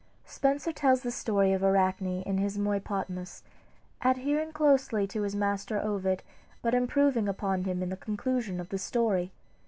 [0.25, 3.43] Spenser tells the story of Arachne in his "Muiopotmos,"
[4.01, 6.23] adhering very closely to his master Ovid,
[6.63, 9.31] but improving upon him in the conclusion of the story.